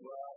[0.00, 0.36] Well,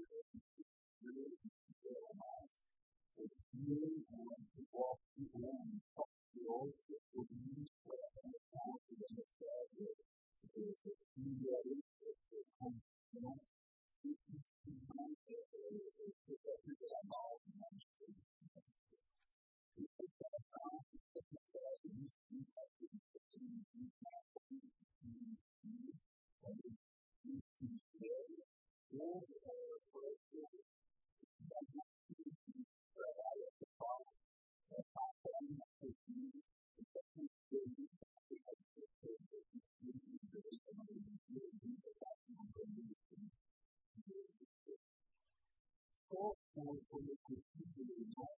[46.61, 48.29] comment connaître plus de l'élément,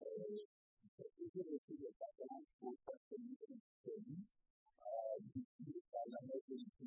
[0.00, 1.92] ça peut dire aussi le
[2.58, 4.28] pour passer du service,
[5.60, 6.79] du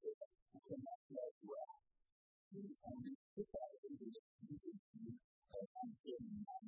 [2.51, 6.60] 该物种的模式产地在云南。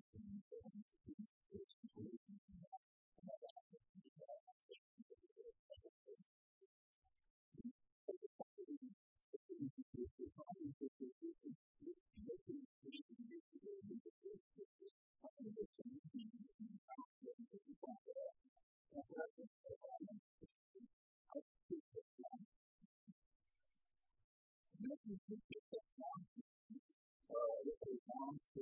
[28.02, 28.62] down to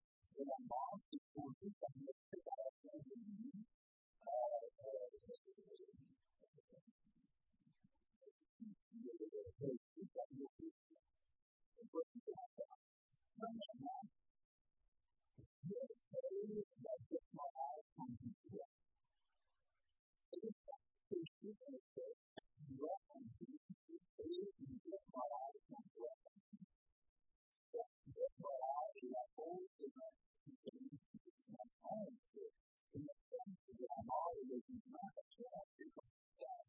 [34.03, 36.67] and all of this is not a chance to success.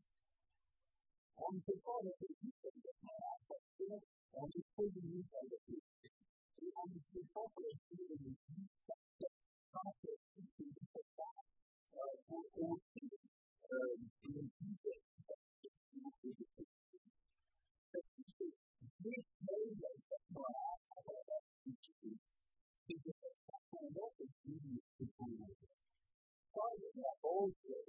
[1.42, 4.02] On the part of the people that have success,
[4.38, 6.14] on the part of the people that have success,
[6.78, 9.34] on the part of the people that have success,
[9.74, 11.46] not the people that have success,
[11.98, 13.18] or all people,
[13.66, 13.82] the
[14.22, 15.02] people that
[15.98, 16.70] have success,
[19.02, 22.14] this knows that someone else has a lot of people,
[22.86, 25.63] because that's what a lot of people
[26.54, 27.82] started that old way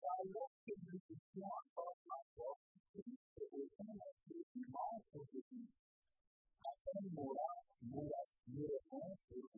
[0.00, 2.58] I love to make a song about myself
[2.96, 5.68] that was honest with my position.
[6.64, 9.49] I found more out, more out, more out, more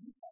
[0.00, 0.31] people.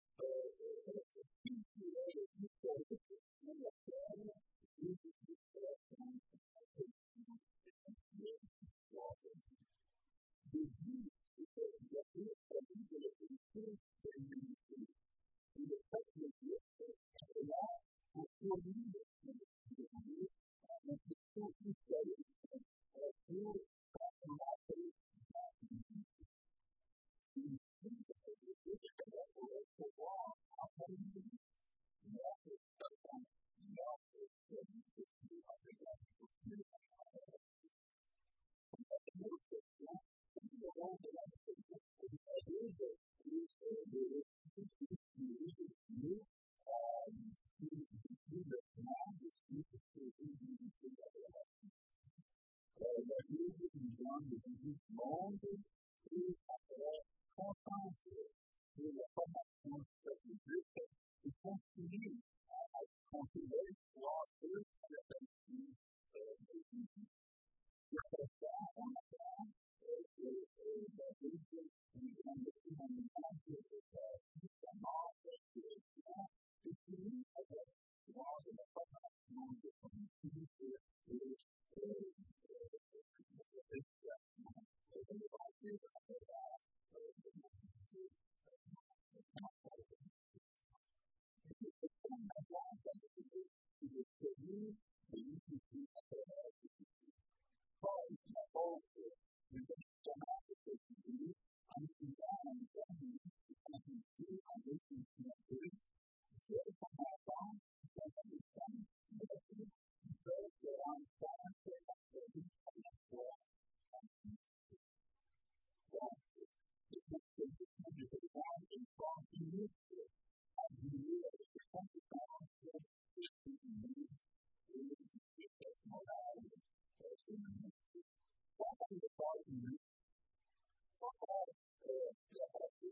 [0.21, 0.27] 呃，
[0.85, 0.99] 这个
[1.43, 2.99] 机器人有机会实
[3.41, 3.90] 现。
[54.21, 57.77] grande di tutti i mondi, e sapere cosa
[58.73, 60.83] della formazione per il gruppo
[61.21, 64.89] e contribuire a contribuire la stessa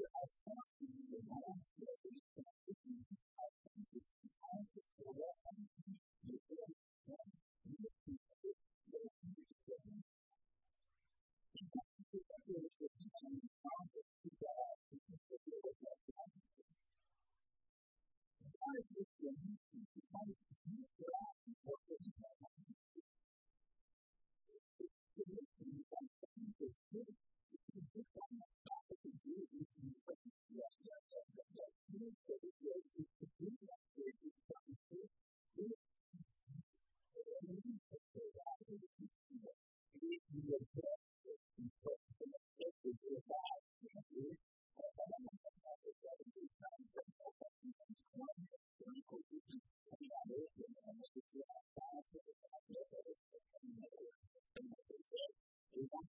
[0.00, 0.69] I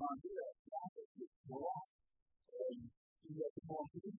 [0.00, 0.54] on to that.
[0.72, 1.94] That is just lost.
[2.70, 2.90] And
[3.30, 4.15] you have to go through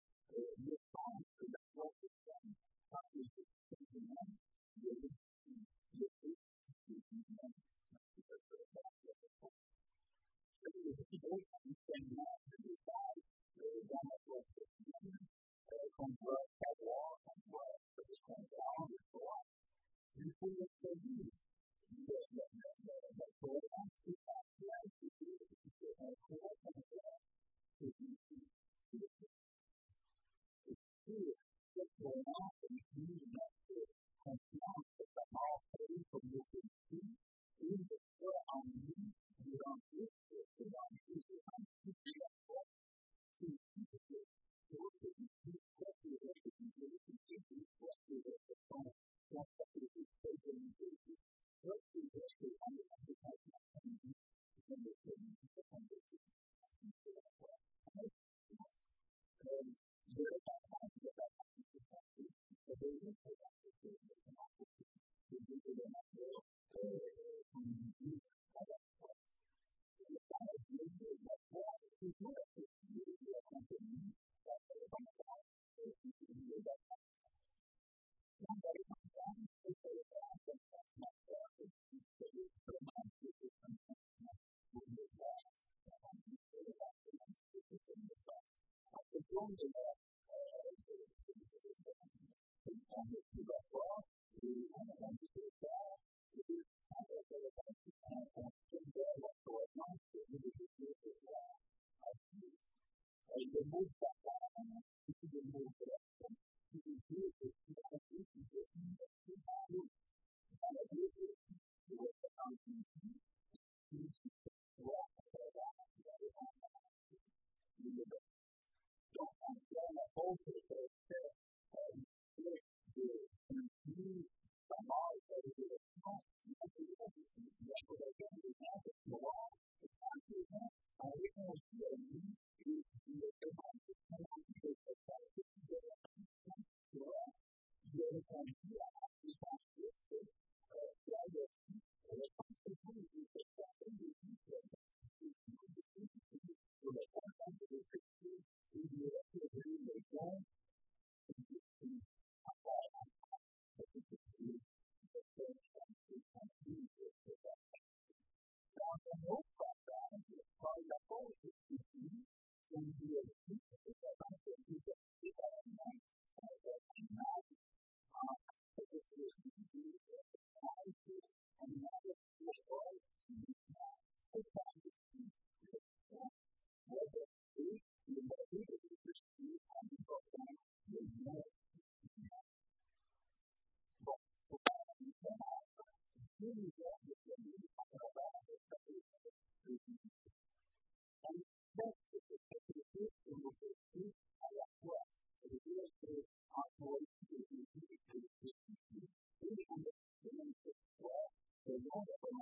[138.47, 138.86] idea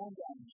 [0.00, 0.54] own damage.